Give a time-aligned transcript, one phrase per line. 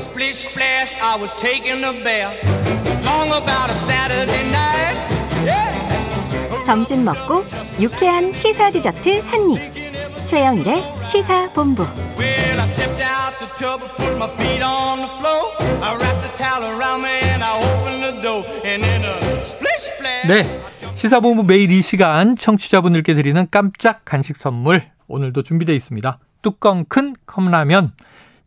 [0.00, 2.32] Splish splash, I was taking a bath.
[3.04, 4.96] Long about a Saturday night.
[5.44, 6.64] Yeah.
[6.64, 7.44] 점심 먹고
[7.78, 9.60] 유쾌한 시사 디저트 한 입.
[10.24, 11.82] 최영일의 시사 본부.
[12.18, 15.52] Well, I stepped out the tub and put my feet on the floor.
[15.82, 18.44] I wrapped the towel around me and I opened the door.
[18.64, 20.26] And then a splish splash.
[20.26, 20.46] 네.
[20.94, 26.18] 시사본부 매일 이 시간 청취자분들께 드리는 깜짝 간식 선물 오늘도 준비되어 있습니다.
[26.40, 27.92] 뚜껑 큰 컵라면.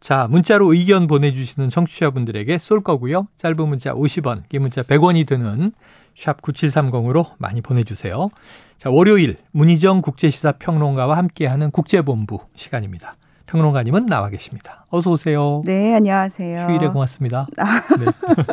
[0.04, 3.30] 자, 문자로 의견 보내주시는 청취자분들에게 쏠 거고요.
[3.38, 5.72] 짧은 문자 50원, 긴 문자 100원이 드는
[6.14, 8.30] 샵 9730으로 많이 보내주세요.
[8.78, 13.16] 자, 월요일 문희정 국제시사 평론가와 함께하는 국제본부 시간입니다.
[13.46, 14.86] 평론가님은 나와 계십니다.
[14.90, 15.62] 어서 오세요.
[15.64, 16.68] 네, 안녕하세요.
[16.68, 17.48] 휴일에 고맙습니다.
[17.56, 18.06] 네.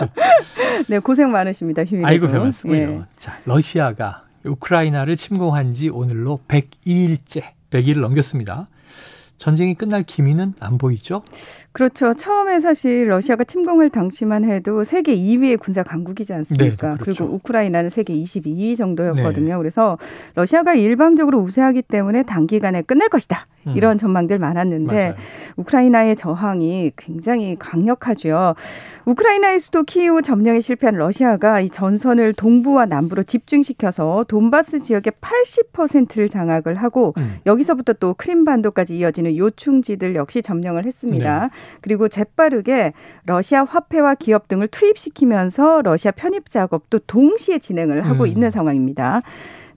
[0.89, 1.83] 네, 고생 많으십니다.
[1.83, 2.07] 휴일에.
[2.07, 2.91] 아이고, 별 말씀을요.
[2.93, 3.01] 예.
[3.17, 8.69] 자, 러시아가 우크라이나를 침공한 지 오늘로 102일째, 100일을 넘겼습니다.
[9.41, 11.23] 전쟁이 끝날 기미는 안 보이죠?
[11.73, 12.13] 그렇죠.
[12.13, 16.91] 처음에 사실 러시아가 침공을 당시만 해도 세계 2위의 군사 강국이지 않습니까?
[16.91, 17.25] 네, 그렇죠.
[17.25, 19.57] 리고 우크라이나는 세계 22위 정도였거든요.
[19.57, 19.97] 그래서
[20.35, 23.47] 러시아가 일방적으로 우세하기 때문에 단기간에 끝날 것이다.
[23.67, 23.75] 음.
[23.77, 25.15] 이런 전망들 많았는데 맞아요.
[25.57, 28.55] 우크라이나의 저항이 굉장히 강력하죠.
[29.05, 36.75] 우크라이나의 수도 키이우 점령에 실패한 러시아가 이 전선을 동부와 남부로 집중시켜서 돈바스 지역의 80%를 장악을
[36.77, 37.39] 하고 음.
[37.47, 41.41] 여기서부터 또 크림반도까지 이어지는 요충지들 역시 점령을 했습니다.
[41.41, 41.49] 네.
[41.81, 42.93] 그리고 재빠르게
[43.25, 48.29] 러시아 화폐와 기업 등을 투입시키면서 러시아 편입 작업도 동시에 진행을 하고 음.
[48.29, 49.23] 있는 상황입니다.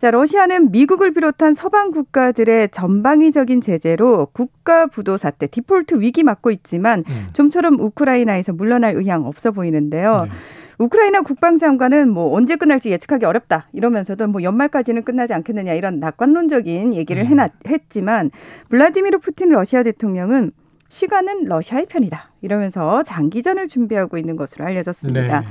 [0.04, 7.06] 자, 러시아는 미국을 비롯한 서방 국가들의 전방위적인 제재로 국가 부도 사태, 디폴트 위기 맞고 있지만
[7.08, 7.28] 음.
[7.32, 10.18] 좀처럼 우크라이나에서 물러날 의향 없어 보이는데요.
[10.24, 10.30] 네.
[10.78, 17.24] 우크라이나 국방장관은 뭐 언제 끝날지 예측하기 어렵다 이러면서도 뭐 연말까지는 끝나지 않겠느냐 이런 낙관론적인 얘기를
[17.24, 17.28] 음.
[17.28, 18.30] 해놨, 했지만
[18.68, 20.52] 블라디미르 푸틴 러시아 대통령은
[20.90, 25.40] 시간은 러시아의 편이다 이러면서 장기전을 준비하고 있는 것으로 알려졌습니다.
[25.40, 25.48] 네.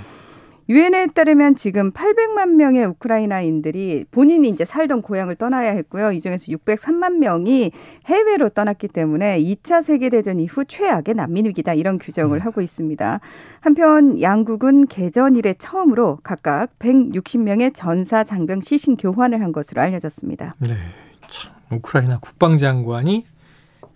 [0.68, 6.12] 유엔에 따르면 지금 800만 명의 우크라이나인들이 본인이 이제 살던 고향을 떠나야 했고요.
[6.12, 7.72] 이 중에서 603만 명이
[8.06, 12.42] 해외로 떠났기 때문에 2차 세계 대전 이후 최악의 난민 위기다 이런 규정을 음.
[12.42, 13.20] 하고 있습니다.
[13.60, 20.54] 한편 양국은 개전 이래 처음으로 각각 160명의 전사 장병 시신 교환을 한 것으로 알려졌습니다.
[20.60, 20.76] 네.
[21.28, 23.24] 참, 우크라이나 국방장관이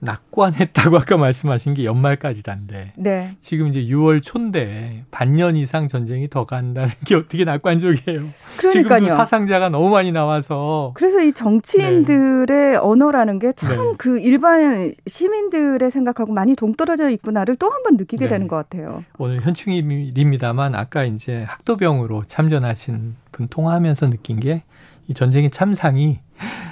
[0.01, 3.37] 낙관했다고 아까 말씀하신 게 연말까지단데 네.
[3.41, 8.29] 지금 이제 6월 초인데 반년 이상 전쟁이 더 간다는 게 어떻게 낙관적이에요.
[8.59, 9.09] 지금도 그러니까요.
[9.09, 13.95] 사상자가 너무 많이 나와서 그래서 이 정치인들의 언어라는 게참 네.
[13.99, 18.29] 그 일반 시민들의 생각하고 많이 동떨어져 있구나를 또 한 번 느끼게 네.
[18.29, 19.05] 되는 것 같아요.
[19.19, 24.63] 오늘 현충일입니다만 아까 이제 학도병으로 참전하신 분 통화하면서 느낀 게
[25.09, 26.19] 이 전쟁의 참상이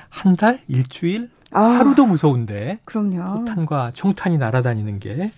[0.08, 3.40] 한 달, 일주일, 아, 하루도 무서운데 그럼요.
[3.40, 5.30] 포탄과 총탄이 날아다니는 게.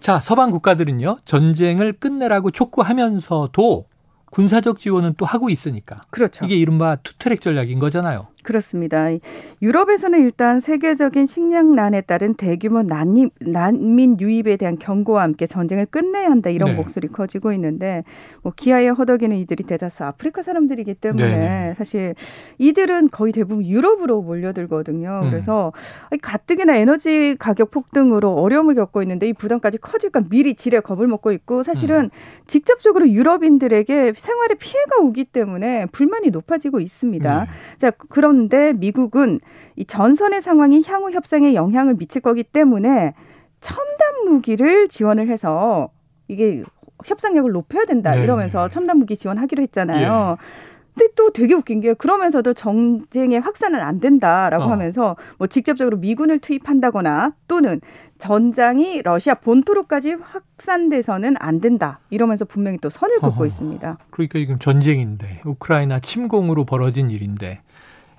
[0.00, 3.86] 자, 서방 국가들은요, 전쟁을 끝내라고 촉구하면서도
[4.30, 5.96] 군사적 지원은 또 하고 있으니까.
[6.10, 6.44] 그렇죠.
[6.44, 8.28] 이게 이른바 투트랙 전략인 거잖아요.
[8.48, 9.08] 그렇습니다.
[9.60, 16.48] 유럽에서는 일단 세계적인 식량난에 따른 대규모 난임, 난민 유입에 대한 경고와 함께 전쟁을 끝내야 한다
[16.48, 16.76] 이런 네.
[16.76, 18.00] 목소리 커지고 있는데
[18.42, 21.74] 뭐 기아에 허덕이는 이들이 대다수 아프리카 사람들이기 때문에 네네.
[21.76, 22.14] 사실
[22.56, 25.20] 이들은 거의 대부분 유럽으로 몰려들거든요.
[25.24, 25.30] 음.
[25.30, 25.74] 그래서
[26.22, 31.62] 가뜩이나 에너지 가격 폭등으로 어려움을 겪고 있는데 이 부담까지 커질까 미리 지레 겁을 먹고 있고
[31.62, 32.10] 사실은 음.
[32.46, 37.40] 직접적으로 유럽인들에게 생활에 피해가 오기 때문에 불만이 높아지고 있습니다.
[37.40, 37.46] 네.
[37.76, 39.40] 자, 그런 데 미국은
[39.74, 43.14] 이 전선의 상황이 향후 협상에 영향을 미칠 거기 때문에
[43.60, 45.90] 첨단 무기를 지원을 해서
[46.28, 46.62] 이게
[47.04, 48.74] 협상력을 높여야 된다 네, 이러면서 네.
[48.74, 50.36] 첨단 무기 지원하기로 했잖아요.
[50.98, 54.68] 근데 또 되게 웃긴 게 그러면서도 정쟁의 확산은 안 된다라고 어.
[54.68, 57.80] 하면서 뭐 직접적으로 미군을 투입한다거나 또는
[58.18, 63.46] 전장이 러시아 본토로까지 확산돼서는 안 된다 이러면서 분명히 또 선을 긋고 어허.
[63.46, 63.98] 있습니다.
[64.10, 67.60] 그러니까 지금 전쟁인데 우크라이나 침공으로 벌어진 일인데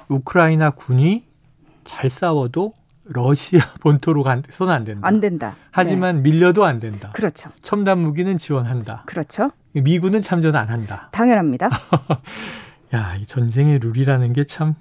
[0.10, 1.24] 우크라이나 군이
[1.86, 2.74] 잘 싸워도
[3.06, 5.08] 러시아 본토로 손안 된다.
[5.08, 5.56] 안 된다.
[5.72, 7.08] 하지만 밀려도 안 된다.
[7.08, 7.14] 네.
[7.14, 7.50] 그렇죠.
[7.62, 9.04] 첨단 무기는 지원한다.
[9.06, 9.50] 그렇죠.
[9.74, 11.10] 미군은 참전 안 한다.
[11.12, 11.70] 당연합니다.
[12.94, 14.76] 야, 이 전쟁의 룰이라는 게 참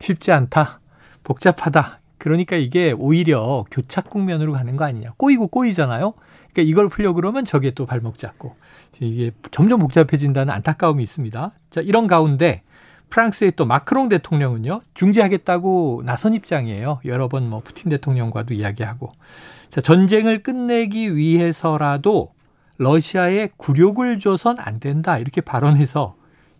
[0.00, 0.80] 쉽지 않다.
[1.24, 2.00] 복잡하다.
[2.18, 5.12] 그러니까 이게 오히려 교착 국면으로 가는 거 아니냐.
[5.16, 6.14] 꼬이고 꼬이잖아요.
[6.52, 8.56] 그러니까 이걸 풀려 그러면 저게 또 발목 잡고
[9.00, 11.52] 이게 점점 복잡해진다는 안타까움이 있습니다.
[11.70, 12.62] 자, 이런 가운데
[13.12, 17.00] 프랑스의 또 마크롱 대통령은요 중재하겠다고 나선 입장이에요.
[17.04, 19.10] 여러 번 뭐 푸틴 대통령과도 이야기하고
[19.68, 22.32] 자 전쟁을 끝내기 위해서라도
[22.78, 26.14] 러시아에 굴욕을 줘선 안 된다 이렇게 발언해서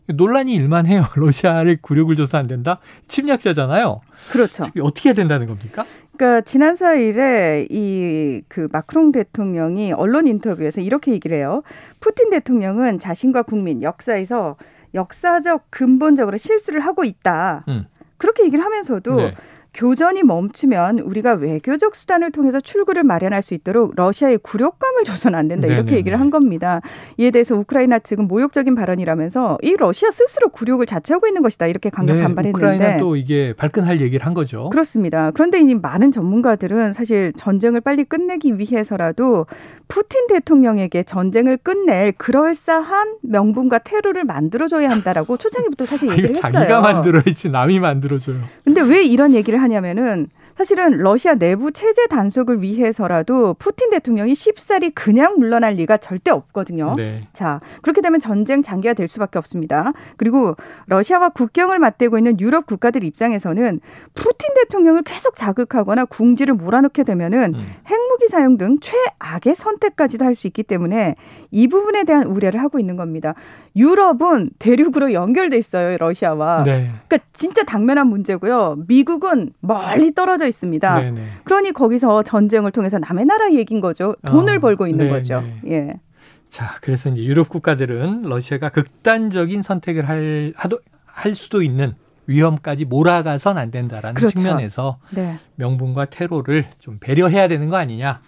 [0.09, 1.05] 논란이 일만해요.
[1.17, 2.79] 러시아를 굴욕을 줘서 안 된다.
[3.09, 4.01] 침략자잖아요.
[4.31, 4.65] 그렇죠.
[4.83, 5.87] 어떻게 해야 된다는 겁니까?
[6.17, 11.63] 그러니까 지난 4일에 이 그 마크롱 대통령이 언론 인터뷰에서 이렇게 얘기를 해요.
[12.01, 14.57] 푸틴 대통령은 자신과 국민 역사에서
[14.95, 17.65] 역사적 근본적으로 실수를 하고 있다.
[17.69, 17.87] 음.
[18.17, 19.35] 그렇게 얘기를 하면서도 네.
[19.75, 25.67] 교전이 멈추면 우리가 외교적 수단을 통해서 출구를 마련할 수 있도록 러시아의 굴욕감을 줘서는 안 된다
[25.67, 25.97] 이렇게 네네네.
[25.97, 26.81] 얘기를 한 겁니다.
[27.17, 32.17] 이에 대해서 우크라이나 측은 모욕적인 발언이라면서 이 러시아 스스로 굴욕을 자처하고 있는 것이다 이렇게 강력
[32.17, 34.69] 네, 반발했는데 우크라이나 또 이게 발끈할 얘기를 한 거죠.
[34.69, 35.31] 그렇습니다.
[35.31, 39.47] 그런데 이 많은 전문가들은 사실 전쟁을 빨리 끝내기 위해서라도
[39.93, 46.51] 푸틴 대통령에게 전쟁을 끝낼 그럴싸한 명분과 테러를 만들어줘야 한다라고 초창기부터 사실 아, 얘기를 했어요.
[46.51, 48.41] 자기가 만들어야지 남이 만들어줘요.
[48.65, 55.37] 근데 왜 이런 얘기를 하냐면은 사실은 러시아 내부 체제 단속을 위해서라도 푸틴 대통령이 쉽사리 그냥
[55.39, 56.93] 물러날 리가 절대 없거든요.
[56.97, 57.27] 네.
[57.33, 59.93] 자, 그렇게 되면 전쟁 장기화 될 수밖에 없습니다.
[60.17, 60.57] 그리고
[60.87, 63.81] 러시아와 국경을 맞대고 있는 유럽 국가들 입장에서는
[64.15, 67.67] 푸틴 대통령을 계속 자극하거나 궁지를 몰아넣게 되면은 음.
[67.87, 71.15] 핵무기 사용 등 최악의 선택까지도 할 수 있기 때문에
[71.51, 73.35] 이 부분에 대한 우려를 하고 있는 겁니다.
[73.77, 76.63] 유럽은 대륙으로 연결돼 있어요, 러시아와.
[76.63, 76.91] 네.
[77.07, 78.77] 그러니까 진짜 당면한 문제고요.
[78.89, 81.01] 미국은 멀리 떨어져 있습니다.
[81.01, 81.27] 네, 네.
[81.45, 84.15] 그러니 거기서 전쟁을 통해서 남의 나라 얘기인 거죠.
[84.27, 85.41] 돈을 어, 벌고 있는 네, 거죠.
[85.41, 85.73] 네.
[85.73, 86.01] 예.
[86.49, 91.95] 자, 그래서 이제 유럽 국가들은 러시아가 극단적인 선택을 할, 하도, 할 수도 있는
[92.27, 94.39] 위험까지 몰아가선 안 된다라는 그렇죠.
[94.39, 95.39] 측면에서 네.
[95.57, 98.21] 명분과 테러를 좀 배려해야 되는 거 아니냐.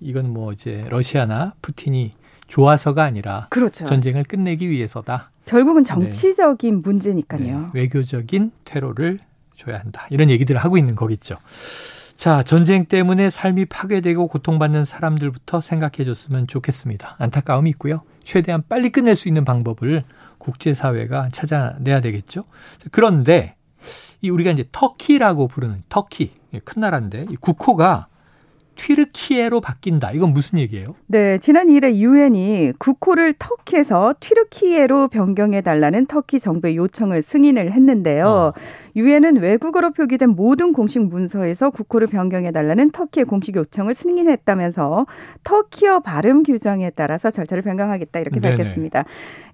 [0.00, 2.14] 이건 뭐 이제 러시아나 푸틴이
[2.46, 3.84] 좋아서가 아니라 그렇죠.
[3.84, 5.30] 전쟁을 끝내기 위해서다.
[5.44, 7.70] 결국은 정치적인 네, 문제니까요.
[7.74, 9.18] 외교적인 테러를
[9.56, 10.06] 줘야 한다.
[10.10, 11.36] 이런 얘기들을 하고 있는 거겠죠.
[12.16, 17.16] 자, 전쟁 때문에 삶이 파괴되고 고통받는 사람들부터 생각해 줬으면 좋겠습니다.
[17.18, 18.02] 안타까움이 있고요.
[18.22, 20.04] 최대한 빨리 끝낼 수 있는 방법을
[20.38, 22.44] 국제사회가 찾아내야 되겠죠.
[22.78, 23.56] 자, 그런데
[24.20, 28.06] 이 우리가 이제 터키라고 부르는 터키 예, 큰 나라인데 이 국호가
[28.76, 30.12] 튀르키예로 바뀐다.
[30.12, 30.94] 이건 무슨 얘기예요?
[31.06, 38.26] 네, 지난 2일에 유엔이 국호를 터키에서 튀르키예로 변경해 달라는 터키 정부의 요청을 승인을 했는데요.
[38.26, 38.52] 어.
[38.96, 45.06] 유엔은 외국어로 표기된 모든 공식 문서에서 국호를 변경해 달라는 터키의 공식 요청을 승인했다면서
[45.44, 48.56] 터키어 발음 규정에 따라서 철자를 변경하겠다 이렇게 네네.
[48.56, 49.04] 밝혔습니다.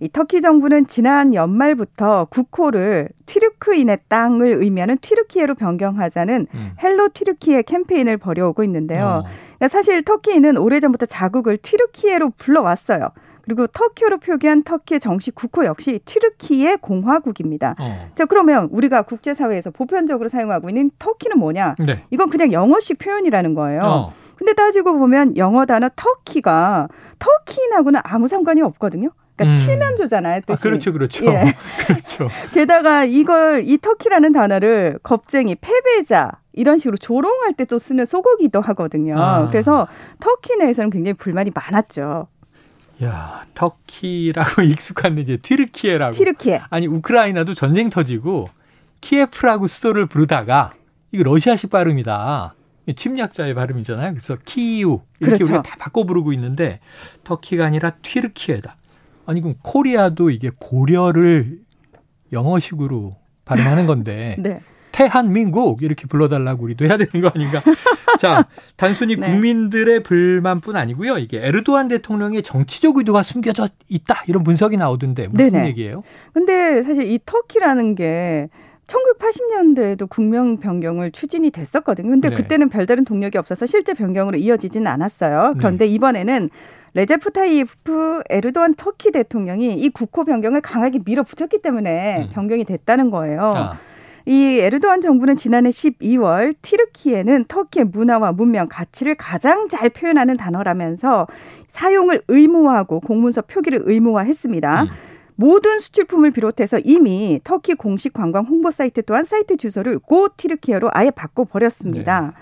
[0.00, 6.70] 이 터키 정부는 지난 연말부터 국호를 튀르크인의 땅을 의미하는 튀르키예로 변경하자는 음.
[6.82, 9.05] Hello 튀르키예 캠페인을 벌여오고 있는데요.
[9.05, 9.23] 어.
[9.58, 13.11] 그러니까 사실 터키는 오래전부터 자국을 튀르키예로 불러왔어요.
[13.48, 17.76] 그리고 터키어로 표기한 터키의 정식 국호 역시 튀르키예 공화국입니다.
[17.78, 18.10] 어.
[18.14, 21.76] 자, 그러면 우리가 국제사회에서 보편적으로 사용하고 있는 터키는 뭐냐?
[21.78, 22.04] 네.
[22.10, 23.80] 이건 그냥 영어식 표현이라는 거예요.
[23.82, 24.12] 어.
[24.36, 29.08] 근데 따지고 보면 영어 단어 터키가 터키인하고는 아무 상관이 없거든요.
[29.34, 29.58] 그러니까 음.
[29.66, 30.42] 칠면조잖아요.
[30.42, 30.52] 뜻이.
[30.52, 31.24] 아, 그렇죠, 그렇죠.
[31.24, 31.54] 예.
[31.86, 32.28] 그렇죠.
[32.52, 39.18] 게다가 이걸 이 터키라는 단어를 겁쟁이, 패배자 이런 식으로 조롱할 때 또 쓰는 속어기도 하거든요.
[39.18, 39.48] 아.
[39.48, 39.88] 그래서
[40.20, 42.26] 터키 내에서는 굉장히 불만이 많았죠.
[43.02, 46.12] 야, 터키라고 익숙한데 이제 튀르키예라고.
[46.12, 46.62] 튀르키예.
[46.70, 48.48] 아니 우크라이나도 전쟁 터지고
[49.00, 50.72] 키예프라고 수도를 부르다가
[51.12, 52.54] 이거 러시아식 발음이다.
[52.96, 54.12] 침략자의 발음이잖아요.
[54.12, 55.44] 그래서 키이우 이렇게 그렇죠.
[55.44, 56.80] 우리가 다 바꿔 부르고 있는데
[57.24, 58.76] 터키가 아니라 튀르키예다.
[59.26, 61.60] 아니 그럼 코리아도 이게 고려를
[62.32, 63.14] 영어식으로
[63.44, 64.60] 발음하는 건데 네.
[64.93, 67.62] 대한민국 이렇게 불러달라고 우리도 해야 되는 거 아닌가?
[68.19, 68.46] 자,
[68.76, 69.31] 단순히 네.
[69.31, 71.19] 국민들의 불만뿐 아니고요.
[71.19, 75.67] 이게 에르도안 대통령의 정치적 의도가 숨겨져 있다 이런 분석이 나오던데 무슨 네네.
[75.69, 76.03] 얘기예요?
[76.32, 78.48] 근데 사실 이 터키라는 게
[78.89, 82.08] 1980년대에도 국명 변경을 추진이 됐었거든요.
[82.08, 82.34] 근데 네.
[82.34, 85.53] 그때는 별다른 동력이 없어서 실제 변경으로 이어지지는 않았어요.
[85.53, 85.58] 네.
[85.58, 86.51] 그런데 이번에는
[86.94, 92.31] 레제프 타이프 에르도안 터키 대통령이 이 국호 변경을 강하게 밀어붙였기 때문에 음.
[92.32, 93.53] 변경이 됐다는 거예요.
[93.55, 93.79] 아,
[94.29, 101.27] 이 에르도안 정부는 지난해 12월 튀르키예는 터키의 문화와 문명, 가치를 가장 잘 표현하는 단어라면서
[101.69, 104.82] 사용을 의무화하고 공문서 표기를 의무화했습니다.
[104.82, 104.89] 음.
[105.35, 111.11] 모든 수출품을 비롯해서 이미 터키 공식 관광 홍보 사이트 또한 사이트 주소를 고 튀르키예로 아예
[111.11, 112.35] 바꿔 버렸습니다.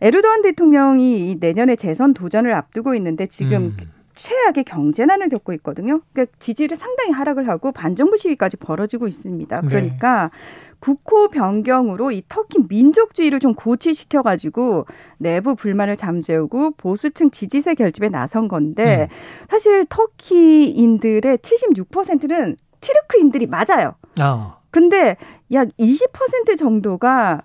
[0.00, 0.08] 네.
[0.08, 4.01] 에르도안 대통령이 이 내년에 재선 도전을 앞두고 있는데 지금 음.
[4.14, 6.00] 최악의 경제난을 겪고 있거든요.
[6.12, 9.60] 그러니까 지지율이 상당히 하락을 하고 반정부 시위까지 벌어지고 있습니다.
[9.60, 9.68] 네.
[9.68, 10.30] 그러니까
[10.80, 14.86] 국호 변경으로 이 터키 민족주의를 좀 고취시켜 가지고
[15.18, 19.46] 내부 불만을 잠재우고 보수층 지지세 결집에 나선 건데 음.
[19.48, 23.94] 사실 터키인들의 76%는 튀르크인들이 맞아요.
[24.18, 25.16] 아, 근데
[25.52, 27.42] 약 20% 정도가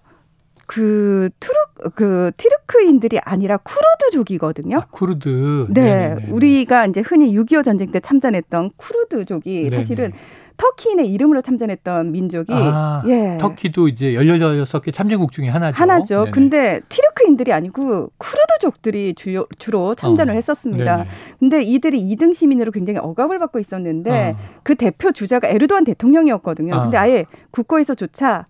[0.68, 1.56] 그 투르
[1.96, 4.78] 그 튀르크인들이 아니라 쿠르드족이거든요.
[4.78, 5.68] 아, 쿠르드.
[5.70, 6.32] 네, 네네네.
[6.32, 9.76] 우리가 이제 흔히 6.25 전쟁 때 참전했던 쿠르드족이 네네.
[9.76, 10.12] 사실은
[10.58, 13.38] 터키인의 이름으로 참전했던 민족이 아, 예.
[13.40, 15.82] 터키도 이제 16개 참전국 중에 하나죠.
[15.82, 16.20] 하나죠.
[16.22, 16.32] 네네.
[16.32, 20.98] 근데 튀르크인들이 아니고 쿠르드족들이 주요, 주로 참전을 어, 했었습니다.
[20.98, 21.10] 네네.
[21.40, 24.60] 근데 이들이 2등 시민으로 굉장히 억압을 받고 있었는데 어.
[24.64, 26.76] 그 대표 주자가 에르도안 대통령이었거든요.
[26.76, 26.82] 아.
[26.82, 28.48] 근데 아예 국고에서조차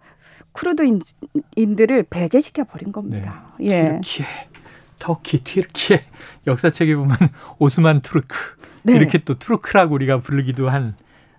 [0.57, 3.53] 쿠르드인들을 배제시켜 버린 겁니다.
[3.61, 3.99] 예.
[4.01, 4.25] 튀르키예,
[4.97, 6.03] 터키, 튀르키예
[6.47, 7.15] 역사책에 보면
[7.59, 8.35] 오스만 투르크
[8.83, 8.93] 네.
[8.93, 10.95] 이렇게 또 투르크라고 우리가 부르기도 한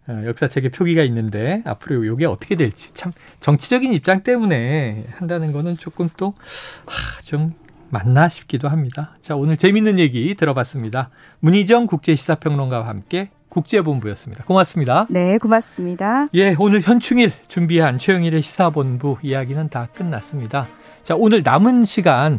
[0.07, 6.09] 어, 역사책에 표기가 있는데 앞으로 이게 어떻게 될지 참 정치적인 입장 때문에 한다는 거는 조금
[6.17, 7.55] 또좀
[7.91, 9.17] 맞나 싶기도 합니다.
[9.21, 11.11] 자 오늘 재밌는 얘기 들어봤습니다.
[11.41, 14.45] 문희정 국제시사평론가와 함께 국제본부였습니다.
[14.45, 15.07] 고맙습니다.
[15.11, 16.29] 네, 고맙습니다.
[16.35, 20.69] 예, 오늘 현충일 준비한 최영일의 시사본부 이야기는 다 끝났습니다.
[21.03, 22.39] 자, 오늘 남은 시간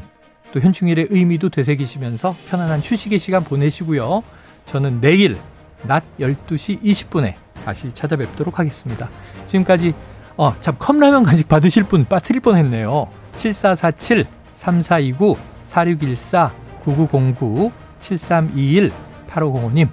[0.52, 4.24] 또 현충일의 의미도 되새기시면서 편안한 휴식의 시간 보내시고요.
[4.66, 5.38] 저는 내일
[5.84, 9.10] 낮 12시 20분에 다시 찾아뵙도록 하겠습니다.
[9.46, 9.94] 지금까지
[10.38, 13.10] 어, 참 컵라면 간식 받으실 분 빠뜨릴 뻔했네요.
[13.36, 16.52] 7447 3429 4614
[16.84, 18.92] 9909 7321
[19.30, 19.90] 8505님.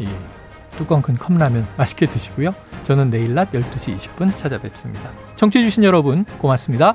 [0.00, 0.39] 예.
[0.80, 2.54] 뚜껑 큰 컵라면 맛있게 드시고요.
[2.84, 5.10] 저는 내일 낮 12시 20분 찾아뵙습니다.
[5.36, 6.94] 청취해주신 여러분 고맙습니다.